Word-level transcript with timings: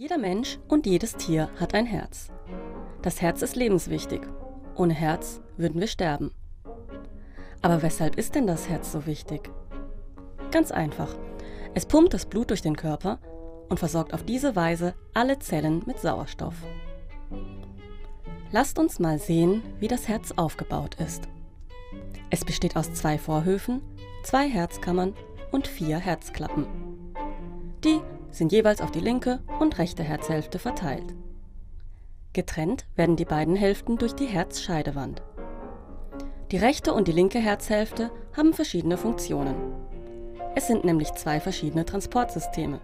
Jeder 0.00 0.16
Mensch 0.16 0.58
und 0.66 0.86
jedes 0.86 1.14
Tier 1.16 1.50
hat 1.60 1.74
ein 1.74 1.84
Herz. 1.84 2.30
Das 3.02 3.20
Herz 3.20 3.42
ist 3.42 3.54
lebenswichtig. 3.54 4.22
Ohne 4.74 4.94
Herz 4.94 5.42
würden 5.58 5.78
wir 5.78 5.88
sterben. 5.88 6.30
Aber 7.60 7.82
weshalb 7.82 8.16
ist 8.16 8.34
denn 8.34 8.46
das 8.46 8.66
Herz 8.66 8.92
so 8.92 9.04
wichtig? 9.04 9.50
Ganz 10.52 10.70
einfach. 10.72 11.14
Es 11.74 11.84
pumpt 11.84 12.14
das 12.14 12.24
Blut 12.24 12.48
durch 12.48 12.62
den 12.62 12.76
Körper 12.76 13.18
und 13.68 13.78
versorgt 13.78 14.14
auf 14.14 14.22
diese 14.22 14.56
Weise 14.56 14.94
alle 15.12 15.38
Zellen 15.38 15.82
mit 15.84 15.98
Sauerstoff. 15.98 16.54
Lasst 18.52 18.78
uns 18.78 19.00
mal 19.00 19.18
sehen, 19.18 19.62
wie 19.80 19.88
das 19.88 20.08
Herz 20.08 20.32
aufgebaut 20.32 20.94
ist. 20.94 21.28
Es 22.30 22.42
besteht 22.46 22.74
aus 22.74 22.94
zwei 22.94 23.18
Vorhöfen, 23.18 23.82
zwei 24.22 24.48
Herzkammern 24.48 25.12
und 25.50 25.68
vier 25.68 25.98
Herzklappen. 25.98 26.64
Die 27.84 28.00
sind 28.30 28.52
jeweils 28.52 28.80
auf 28.80 28.90
die 28.90 29.00
linke 29.00 29.40
und 29.58 29.78
rechte 29.78 30.02
Herzhälfte 30.02 30.58
verteilt. 30.58 31.14
Getrennt 32.32 32.86
werden 32.94 33.16
die 33.16 33.24
beiden 33.24 33.56
Hälften 33.56 33.98
durch 33.98 34.14
die 34.14 34.26
Herzscheidewand. 34.26 35.22
Die 36.50 36.56
rechte 36.56 36.92
und 36.94 37.08
die 37.08 37.12
linke 37.12 37.38
Herzhälfte 37.38 38.10
haben 38.36 38.54
verschiedene 38.54 38.96
Funktionen. 38.96 39.54
Es 40.54 40.66
sind 40.66 40.84
nämlich 40.84 41.12
zwei 41.14 41.40
verschiedene 41.40 41.84
Transportsysteme. 41.84 42.80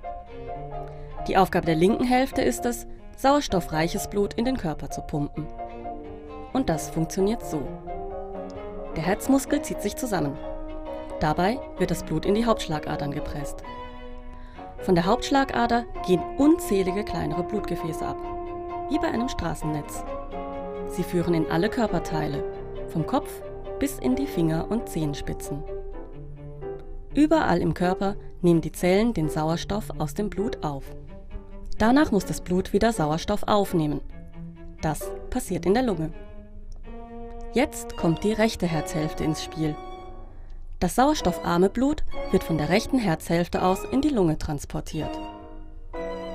Die 1.28 1.36
Aufgabe 1.36 1.66
der 1.66 1.74
linken 1.74 2.04
Hälfte 2.04 2.42
ist 2.42 2.64
es, 2.64 2.86
sauerstoffreiches 3.16 4.08
Blut 4.08 4.34
in 4.34 4.44
den 4.44 4.56
Körper 4.56 4.90
zu 4.90 5.00
pumpen. 5.02 5.46
Und 6.52 6.68
das 6.68 6.90
funktioniert 6.90 7.44
so. 7.44 7.60
Der 8.94 9.02
Herzmuskel 9.02 9.62
zieht 9.62 9.82
sich 9.82 9.96
zusammen. 9.96 10.38
Dabei 11.20 11.58
wird 11.78 11.90
das 11.90 12.04
Blut 12.04 12.24
in 12.24 12.34
die 12.34 12.46
Hauptschlagadern 12.46 13.10
gepresst. 13.10 13.62
Von 14.86 14.94
der 14.94 15.04
Hauptschlagader 15.04 15.84
gehen 16.06 16.22
unzählige 16.38 17.02
kleinere 17.02 17.42
Blutgefäße 17.42 18.06
ab, 18.06 18.18
wie 18.88 19.00
bei 19.00 19.08
einem 19.08 19.28
Straßennetz. 19.28 20.04
Sie 20.90 21.02
führen 21.02 21.34
in 21.34 21.50
alle 21.50 21.68
Körperteile, 21.68 22.44
vom 22.86 23.04
Kopf 23.04 23.28
bis 23.80 23.98
in 23.98 24.14
die 24.14 24.28
Finger- 24.28 24.70
und 24.70 24.88
Zehenspitzen. 24.88 25.64
Überall 27.16 27.62
im 27.62 27.74
Körper 27.74 28.14
nehmen 28.42 28.60
die 28.60 28.70
Zellen 28.70 29.12
den 29.12 29.28
Sauerstoff 29.28 29.90
aus 29.98 30.14
dem 30.14 30.30
Blut 30.30 30.62
auf. 30.62 30.84
Danach 31.78 32.12
muss 32.12 32.24
das 32.24 32.40
Blut 32.40 32.72
wieder 32.72 32.92
Sauerstoff 32.92 33.42
aufnehmen. 33.48 34.00
Das 34.82 35.10
passiert 35.30 35.66
in 35.66 35.74
der 35.74 35.82
Lunge. 35.82 36.12
Jetzt 37.54 37.96
kommt 37.96 38.22
die 38.22 38.34
rechte 38.34 38.68
Herzhälfte 38.68 39.24
ins 39.24 39.42
Spiel 39.42 39.74
das 40.78 40.94
sauerstoffarme 40.94 41.70
Blut 41.70 42.04
wird 42.30 42.44
von 42.44 42.58
der 42.58 42.68
rechten 42.68 42.98
Herzhälfte 42.98 43.62
aus 43.62 43.84
in 43.84 44.02
die 44.02 44.10
Lunge 44.10 44.38
transportiert. 44.38 45.18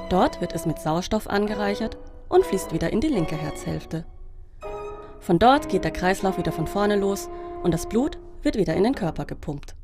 Dort 0.09 0.41
wird 0.41 0.53
es 0.53 0.65
mit 0.65 0.79
Sauerstoff 0.79 1.27
angereichert 1.27 1.97
und 2.27 2.45
fließt 2.45 2.73
wieder 2.73 2.91
in 2.91 3.01
die 3.01 3.07
linke 3.07 3.37
Herzhälfte. 3.37 4.05
Von 5.19 5.37
dort 5.37 5.69
geht 5.69 5.83
der 5.83 5.91
Kreislauf 5.91 6.37
wieder 6.37 6.51
von 6.51 6.65
vorne 6.65 6.95
los 6.95 7.29
und 7.63 7.73
das 7.73 7.87
Blut 7.87 8.17
wird 8.41 8.57
wieder 8.57 8.73
in 8.73 8.83
den 8.83 8.95
Körper 8.95 9.25
gepumpt. 9.25 9.75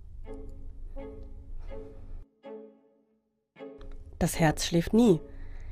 Das 4.20 4.40
Herz 4.40 4.66
schläft 4.66 4.94
nie. 4.94 5.22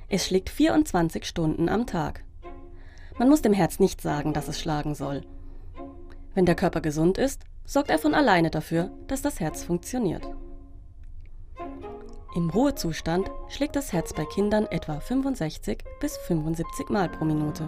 Es 0.07 0.27
schlägt 0.27 0.51
24 0.51 1.25
Stunden 1.25 1.67
am 1.67 1.87
Tag. 1.87 2.23
Man 3.17 3.29
muss 3.29 3.41
dem 3.41 3.53
Herz 3.53 3.79
nicht 3.79 4.01
sagen, 4.01 4.33
dass 4.33 4.47
es 4.47 4.59
schlagen 4.59 4.93
soll. 4.93 5.21
Wenn 6.35 6.45
der 6.45 6.55
Körper 6.55 6.81
gesund 6.81 7.17
ist, 7.17 7.43
sorgt 7.65 7.89
er 7.89 7.99
von 7.99 8.13
alleine 8.13 8.49
dafür, 8.49 8.91
dass 9.07 9.21
das 9.21 9.39
Herz 9.39 9.63
funktioniert. 9.63 10.27
Im 12.35 12.49
Ruhezustand 12.49 13.31
schlägt 13.47 13.75
das 13.75 13.93
Herz 13.93 14.13
bei 14.13 14.25
Kindern 14.25 14.65
etwa 14.67 14.99
65 14.99 15.83
bis 16.01 16.17
75 16.17 16.89
Mal 16.89 17.09
pro 17.09 17.23
Minute. 17.23 17.67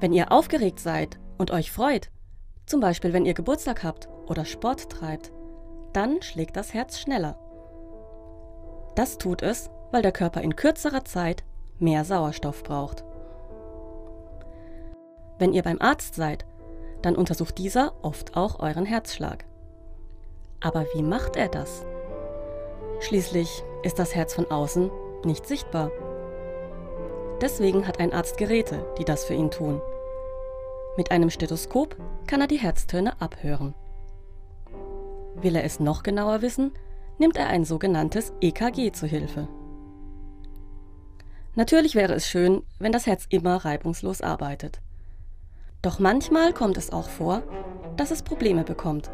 Wenn 0.00 0.12
ihr 0.12 0.32
aufgeregt 0.32 0.80
seid 0.80 1.18
und 1.38 1.52
euch 1.52 1.70
freut, 1.70 2.10
zum 2.66 2.80
Beispiel 2.80 3.12
wenn 3.12 3.24
ihr 3.24 3.34
Geburtstag 3.34 3.84
habt 3.84 4.08
oder 4.26 4.44
Sport 4.44 4.90
treibt, 4.90 5.32
dann 5.92 6.20
schlägt 6.22 6.56
das 6.56 6.74
Herz 6.74 6.98
schneller. 6.98 7.38
Das 8.96 9.16
tut 9.18 9.42
es, 9.42 9.70
weil 9.92 10.02
der 10.02 10.12
Körper 10.12 10.40
in 10.40 10.56
kürzerer 10.56 11.04
Zeit 11.04 11.44
mehr 11.78 12.04
Sauerstoff 12.04 12.64
braucht. 12.64 13.04
Wenn 15.38 15.52
ihr 15.52 15.62
beim 15.62 15.80
Arzt 15.80 16.14
seid 16.14 16.44
dann 17.06 17.14
untersucht 17.14 17.58
dieser 17.58 17.92
oft 18.02 18.36
auch 18.36 18.58
euren 18.58 18.84
Herzschlag. 18.84 19.44
Aber 20.60 20.84
wie 20.92 21.04
macht 21.04 21.36
er 21.36 21.46
das? 21.46 21.86
Schließlich 22.98 23.62
ist 23.84 24.00
das 24.00 24.16
Herz 24.16 24.34
von 24.34 24.50
außen 24.50 24.90
nicht 25.24 25.46
sichtbar. 25.46 25.92
Deswegen 27.40 27.86
hat 27.86 28.00
ein 28.00 28.12
Arzt 28.12 28.38
Geräte, 28.38 28.84
die 28.98 29.04
das 29.04 29.24
für 29.24 29.34
ihn 29.34 29.52
tun. 29.52 29.80
Mit 30.96 31.12
einem 31.12 31.30
Stethoskop 31.30 31.96
kann 32.26 32.40
er 32.40 32.48
die 32.48 32.58
Herztöne 32.58 33.20
abhören. 33.20 33.76
Will 35.36 35.54
er 35.54 35.62
es 35.62 35.78
noch 35.78 36.02
genauer 36.02 36.42
wissen, 36.42 36.72
nimmt 37.18 37.36
er 37.36 37.46
ein 37.46 37.64
sogenanntes 37.64 38.32
EKG 38.40 38.90
zu 38.90 39.06
Hilfe. 39.06 39.46
Natürlich 41.54 41.94
wäre 41.94 42.14
es 42.14 42.28
schön, 42.28 42.64
wenn 42.80 42.90
das 42.90 43.06
Herz 43.06 43.26
immer 43.28 43.64
reibungslos 43.64 44.22
arbeitet. 44.22 44.80
Doch 45.86 46.00
manchmal 46.00 46.52
kommt 46.52 46.76
es 46.78 46.92
auch 46.92 47.08
vor, 47.08 47.44
dass 47.96 48.10
es 48.10 48.24
Probleme 48.24 48.64
bekommt. 48.64 49.08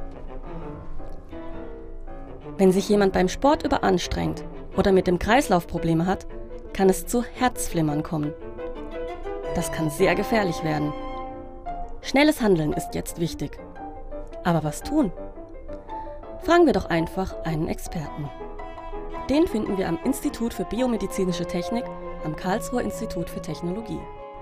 Wenn 2.56 2.72
sich 2.72 2.88
jemand 2.88 3.12
beim 3.12 3.28
Sport 3.28 3.62
überanstrengt 3.62 4.42
oder 4.74 4.90
mit 4.90 5.06
dem 5.06 5.18
Kreislauf 5.18 5.66
Probleme 5.66 6.06
hat, 6.06 6.26
kann 6.72 6.88
es 6.88 7.06
zu 7.06 7.22
Herzflimmern 7.24 8.02
kommen. 8.02 8.32
Das 9.54 9.70
kann 9.70 9.90
sehr 9.90 10.14
gefährlich 10.14 10.64
werden. 10.64 10.94
Schnelles 12.00 12.40
Handeln 12.40 12.72
ist 12.72 12.94
jetzt 12.94 13.20
wichtig. 13.20 13.58
Aber 14.42 14.64
was 14.64 14.80
tun? 14.80 15.12
Fragen 16.40 16.64
wir 16.64 16.72
doch 16.72 16.86
einfach 16.86 17.44
einen 17.44 17.68
Experten. 17.68 18.30
Den 19.28 19.46
finden 19.46 19.76
wir 19.76 19.90
am 19.90 19.98
Institut 20.04 20.54
für 20.54 20.64
Biomedizinische 20.64 21.44
Technik 21.44 21.84
am 22.24 22.34
Karlsruher 22.34 22.80
Institut 22.80 23.28
für 23.28 23.42
Technologie. 23.42 24.00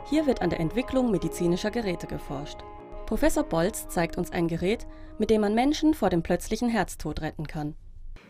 Hier 0.09 0.27
wird 0.27 0.43
an 0.43 0.51
der 0.51 0.61
Entwicklung 0.61 1.11
medizinischer 1.11 1.71
Geräte 1.71 2.07
geforscht. 2.07 2.59
Professor 3.07 3.45
Bolz 3.45 3.89
zeigt 3.89 4.17
uns 4.17 4.33
ein 4.33 4.49
Gerät, 4.49 4.87
mit 5.19 5.31
dem 5.31 5.41
man 5.41 5.55
Menschen 5.55 5.95
vor 5.95 6.11
dem 6.11 6.23
plötzlichen 6.23 6.69
Herztod 6.69 7.21
retten 7.21 7.47
kann. 7.47 7.75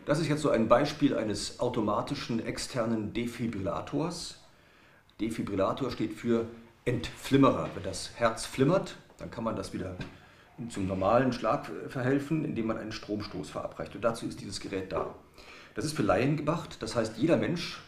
Das 0.05 0.19
ist 0.19 0.27
jetzt 0.27 0.41
so 0.41 0.49
ein 0.49 0.67
Beispiel 0.67 1.15
eines 1.15 1.59
automatischen 1.59 2.43
externen 2.45 3.13
Defibrillators. 3.13 4.39
Defibrillator 5.19 5.91
steht 5.91 6.13
für 6.13 6.47
Entflimmerer. 6.85 7.69
Wenn 7.75 7.83
das 7.83 8.11
Herz 8.15 8.45
flimmert, 8.45 8.97
dann 9.17 9.29
kann 9.29 9.43
man 9.43 9.55
das 9.55 9.73
wieder 9.73 9.95
zum 10.69 10.87
normalen 10.87 11.31
Schlag 11.33 11.71
verhelfen, 11.87 12.43
indem 12.45 12.67
man 12.67 12.77
einen 12.77 12.91
Stromstoß 12.91 13.49
verabreicht. 13.49 13.95
Und 13.95 14.01
dazu 14.01 14.25
ist 14.27 14.41
dieses 14.41 14.59
Gerät 14.59 14.91
da. 14.91 15.15
Das 15.75 15.85
ist 15.85 15.95
für 15.95 16.03
Laien 16.03 16.37
gemacht, 16.37 16.77
das 16.81 16.95
heißt, 16.95 17.17
jeder 17.17 17.37
Mensch, 17.37 17.79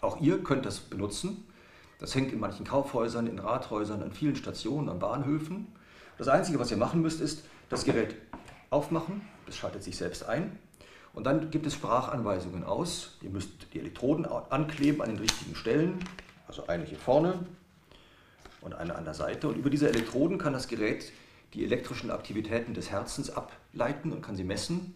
auch 0.00 0.20
ihr 0.20 0.42
könnt 0.42 0.64
das 0.64 0.78
benutzen. 0.78 1.44
Das 2.00 2.14
hängt 2.14 2.32
in 2.32 2.40
manchen 2.40 2.66
Kaufhäusern, 2.66 3.26
in 3.26 3.38
Rathäusern, 3.38 4.02
an 4.02 4.10
vielen 4.10 4.34
Stationen, 4.34 4.88
an 4.88 4.98
Bahnhöfen. 4.98 5.68
Das 6.16 6.28
Einzige, 6.28 6.58
was 6.58 6.70
ihr 6.70 6.78
machen 6.78 7.02
müsst, 7.02 7.20
ist 7.20 7.44
das 7.68 7.84
Gerät 7.84 8.16
aufmachen. 8.70 9.20
Das 9.44 9.56
schaltet 9.56 9.82
sich 9.82 9.96
selbst 9.96 10.26
ein. 10.26 10.58
Und 11.12 11.24
dann 11.24 11.50
gibt 11.50 11.66
es 11.66 11.74
Sprachanweisungen 11.74 12.64
aus. 12.64 13.18
Ihr 13.20 13.30
müsst 13.30 13.50
die 13.74 13.80
Elektroden 13.80 14.26
ankleben 14.26 15.02
an 15.02 15.10
den 15.10 15.18
richtigen 15.18 15.54
Stellen. 15.54 15.98
Also 16.48 16.66
eine 16.68 16.84
hier 16.84 16.98
vorne 16.98 17.46
und 18.62 18.74
eine 18.74 18.94
an 18.94 19.04
der 19.04 19.14
Seite. 19.14 19.48
Und 19.48 19.56
über 19.56 19.68
diese 19.68 19.88
Elektroden 19.88 20.38
kann 20.38 20.54
das 20.54 20.68
Gerät 20.68 21.12
die 21.52 21.64
elektrischen 21.64 22.10
Aktivitäten 22.10 22.74
des 22.74 22.90
Herzens 22.90 23.30
ableiten 23.30 24.12
und 24.12 24.22
kann 24.22 24.36
sie 24.36 24.44
messen. 24.44 24.94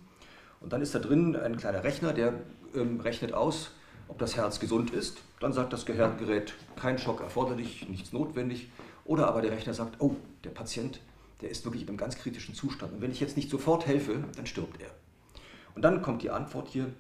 Und 0.60 0.72
dann 0.72 0.80
ist 0.80 0.94
da 0.94 1.00
drin 1.00 1.36
ein 1.36 1.56
kleiner 1.58 1.84
Rechner, 1.84 2.14
der 2.14 2.32
ähm, 2.74 3.00
rechnet 3.00 3.34
aus, 3.34 3.72
ob 4.08 4.18
das 4.18 4.36
Herz 4.36 4.60
gesund 4.60 4.90
ist. 4.90 5.22
Dann 5.40 5.52
sagt 5.52 5.72
das 5.72 5.86
Gerät, 5.86 6.54
kein 6.76 6.98
Schock 6.98 7.20
erforderlich, 7.20 7.88
nichts 7.88 8.12
notwendig. 8.12 8.70
Oder 9.04 9.28
aber 9.28 9.42
der 9.42 9.52
Rechner 9.52 9.74
sagt, 9.74 10.00
oh, 10.00 10.16
der 10.44 10.50
Patient, 10.50 11.00
der 11.40 11.50
ist 11.50 11.64
wirklich 11.64 11.82
in 11.82 11.88
einem 11.88 11.98
ganz 11.98 12.16
kritischen 12.16 12.54
Zustand. 12.54 12.92
Und 12.92 13.00
wenn 13.00 13.10
ich 13.10 13.20
jetzt 13.20 13.36
nicht 13.36 13.50
sofort 13.50 13.86
helfe, 13.86 14.24
dann 14.36 14.46
stirbt 14.46 14.80
er. 14.80 14.90
Und 15.74 15.82
dann 15.82 16.02
kommt 16.02 16.22
die 16.22 16.30
Antwort 16.30 16.68
hier, 16.68 16.92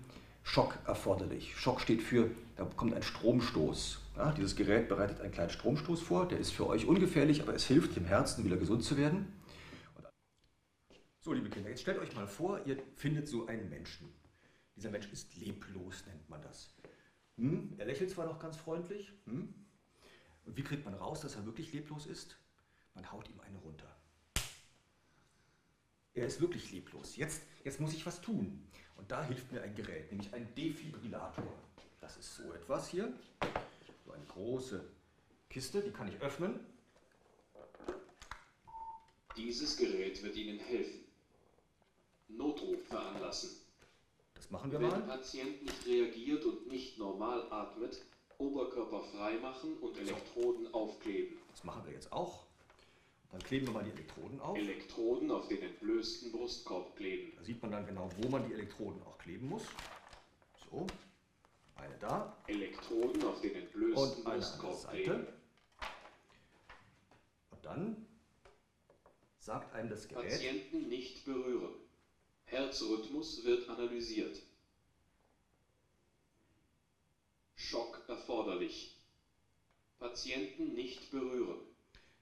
Schock 0.42 0.78
erforderlich. 0.86 1.56
Schock 1.56 1.80
steht 1.80 2.02
für, 2.02 2.30
da 2.56 2.64
kommt 2.76 2.94
ein 2.94 3.02
Stromstoß. 3.02 4.00
Ja, 4.16 4.32
dieses 4.32 4.54
Gerät 4.54 4.88
bereitet 4.88 5.20
einen 5.20 5.32
kleinen 5.32 5.50
Stromstoß 5.50 6.02
vor, 6.02 6.28
der 6.28 6.38
ist 6.38 6.52
für 6.52 6.66
euch 6.68 6.86
ungefährlich, 6.86 7.40
aber 7.40 7.54
es 7.54 7.66
hilft 7.66 7.96
dem 7.96 8.04
Herzen 8.04 8.44
wieder 8.44 8.56
gesund 8.56 8.84
zu 8.84 8.96
werden. 8.96 9.32
So, 11.20 11.32
liebe 11.32 11.48
Kinder, 11.48 11.70
jetzt 11.70 11.80
stellt 11.80 11.98
euch 11.98 12.14
mal 12.14 12.26
vor, 12.26 12.60
ihr 12.66 12.76
findet 12.94 13.26
so 13.26 13.46
einen 13.46 13.70
Menschen. 13.70 14.12
Dieser 14.76 14.90
Mensch 14.90 15.10
ist 15.12 15.36
leblos, 15.36 16.04
nennt 16.06 16.28
man 16.28 16.42
das. 16.42 16.74
Hm? 17.36 17.74
Er 17.78 17.86
lächelt 17.86 18.10
zwar 18.10 18.26
noch 18.26 18.38
ganz 18.38 18.56
freundlich. 18.56 19.12
Hm? 19.26 19.54
Und 20.44 20.56
wie 20.56 20.62
kriegt 20.62 20.84
man 20.84 20.94
raus, 20.94 21.20
dass 21.20 21.36
er 21.36 21.46
wirklich 21.46 21.72
leblos 21.72 22.06
ist? 22.06 22.36
Man 22.94 23.10
haut 23.10 23.28
ihm 23.28 23.40
eine 23.40 23.58
runter. 23.58 23.94
Er 26.14 26.26
ist 26.26 26.40
wirklich 26.40 26.70
leblos. 26.70 27.16
Jetzt, 27.16 27.42
jetzt 27.64 27.80
muss 27.80 27.92
ich 27.92 28.06
was 28.06 28.20
tun. 28.20 28.68
Und 28.96 29.10
da 29.10 29.24
hilft 29.24 29.50
mir 29.50 29.62
ein 29.62 29.74
Gerät, 29.74 30.10
nämlich 30.10 30.32
ein 30.32 30.54
Defibrillator. 30.54 31.52
Das 32.00 32.16
ist 32.16 32.36
so 32.36 32.52
etwas 32.52 32.88
hier. 32.88 33.12
So 34.04 34.12
eine 34.12 34.24
große 34.26 34.84
Kiste, 35.50 35.82
die 35.82 35.90
kann 35.90 36.08
ich 36.08 36.20
öffnen. 36.20 36.60
Dieses 39.36 39.76
Gerät 39.76 40.22
wird 40.22 40.36
Ihnen 40.36 40.60
helfen. 40.60 41.00
Notruf 42.28 42.86
veranlassen. 42.86 43.63
Das 44.44 44.50
machen 44.50 44.72
wir 44.72 44.78
Wenn 44.78 44.90
mal. 44.90 45.00
Patient 45.00 45.62
nicht 45.62 45.86
reagiert 45.86 46.44
und 46.44 46.66
nicht 46.66 46.98
normal 46.98 47.50
atmet, 47.50 48.04
Oberkörper 48.36 49.00
freimachen 49.00 49.78
und 49.78 49.96
Elektroden 49.96 50.74
aufkleben. 50.74 51.38
Das 51.50 51.64
machen 51.64 51.82
wir 51.86 51.94
jetzt 51.94 52.12
auch. 52.12 52.44
Dann 53.32 53.42
kleben 53.42 53.68
wir 53.68 53.72
mal 53.72 53.84
die 53.84 53.92
Elektroden 53.92 54.38
auf. 54.40 54.58
Elektroden 54.58 55.30
auf 55.30 55.48
den 55.48 55.62
entblößten 55.62 56.30
Brustkorb 56.30 56.94
kleben. 56.94 57.32
Da 57.38 57.42
sieht 57.42 57.62
man 57.62 57.72
dann 57.72 57.86
genau, 57.86 58.10
wo 58.18 58.28
man 58.28 58.46
die 58.46 58.52
Elektroden 58.52 59.02
auch 59.04 59.16
kleben 59.16 59.48
muss. 59.48 59.64
So, 60.70 60.86
eine 61.76 61.96
da 61.98 62.36
Elektroden 62.46 63.24
auf 63.24 63.40
den 63.40 63.54
entblößten 63.54 64.24
und 64.24 64.26
eine 64.26 64.40
Brustkorb 64.40 64.90
kleben. 64.90 65.10
Seite. 65.10 65.32
Und 67.50 67.64
dann 67.64 68.06
sagt 69.38 69.72
einem 69.72 69.88
das 69.88 70.06
Gerät, 70.06 70.28
Patienten 70.28 70.88
nicht 70.88 71.24
berühren. 71.24 71.83
Herzrhythmus 72.46 73.44
wird 73.44 73.68
analysiert. 73.68 74.40
Schock 77.54 78.02
erforderlich. 78.08 78.96
Patienten 79.98 80.74
nicht 80.74 81.10
berühren. 81.10 81.60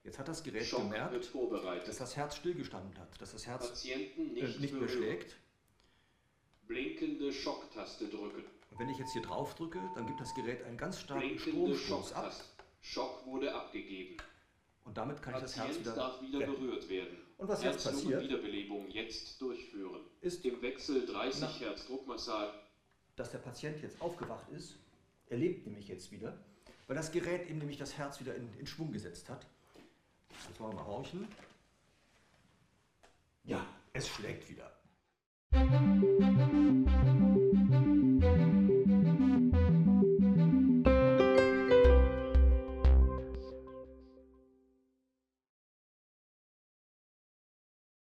jetzt 0.04 0.18
hat 0.18 0.28
das 0.28 0.42
Gerät 0.42 0.64
Schock 0.64 0.82
gemerkt, 0.82 1.30
dass 1.88 1.98
das 1.98 2.16
Herz 2.16 2.36
stillgestanden 2.36 2.96
hat, 2.98 3.20
dass 3.20 3.32
das 3.32 3.46
Herz 3.46 3.68
Patienten 3.68 4.36
äh, 4.36 4.42
nicht, 4.42 4.60
nicht 4.60 4.74
mehr 4.74 4.88
schlägt. 4.88 5.36
Blinkende 6.66 7.32
Schocktaste 7.32 8.08
drücken. 8.08 8.44
Und 8.70 8.78
wenn 8.78 8.88
ich 8.88 8.98
jetzt 8.98 9.12
hier 9.12 9.22
drauf 9.22 9.54
drücke, 9.54 9.80
dann 9.94 10.06
gibt 10.06 10.20
das 10.20 10.34
Gerät 10.34 10.62
einen 10.62 10.78
ganz 10.78 11.00
starken 11.00 11.36
Blinkende 11.36 11.76
Stromstoß 11.76 12.12
ab. 12.12 12.32
Schock 12.80 13.26
wurde 13.26 13.54
abgegeben. 13.54 14.16
Und 14.84 14.96
damit 14.96 15.22
kann 15.22 15.34
ich 15.34 15.40
das 15.40 15.56
Herz 15.56 15.66
Patient 15.66 15.86
wieder, 15.86 15.94
darf 15.94 16.22
wieder 16.22 16.46
berührt 16.46 16.88
werden. 16.88 17.18
Und 17.42 17.48
was 17.48 17.62
jetzt 17.64 17.84
passiert, 17.84 18.22
Wiederbelebung 18.22 18.88
jetzt 18.90 19.40
durchführen. 19.40 20.00
ist- 20.20 20.44
im 20.44 20.62
Wechsel 20.62 21.04
30 21.06 21.40
Na. 21.40 21.48
Hertz 21.58 21.86
Druckmassage. 21.86 22.52
dass 23.16 23.30
der 23.32 23.38
Patient 23.38 23.82
jetzt 23.82 24.00
aufgewacht 24.00 24.48
ist. 24.50 24.76
Er 25.28 25.38
lebt 25.38 25.66
nämlich 25.66 25.88
jetzt 25.88 26.10
wieder, 26.12 26.38
weil 26.86 26.94
das 26.96 27.10
Gerät 27.10 27.48
ihm 27.50 27.58
nämlich 27.58 27.78
das 27.78 27.98
Herz 27.98 28.20
wieder 28.20 28.34
in, 28.36 28.48
in 28.58 28.66
Schwung 28.66 28.92
gesetzt 28.92 29.28
hat. 29.28 29.44
Jetzt 30.48 30.60
wollen 30.60 30.72
wir 30.72 30.76
mal 30.76 30.86
horchen. 30.86 31.26
Ja, 33.44 33.66
es 33.92 34.06
schlägt 34.08 34.48
wieder. 34.48 34.70